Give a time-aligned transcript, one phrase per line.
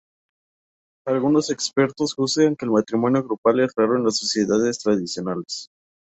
[1.05, 5.67] Algunos expertos juzgan que el matrimonio grupal es raro en las sociedades tradicionales.